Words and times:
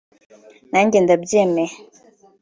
Nanjye 0.71 0.97
ndabyemeye 1.03 1.75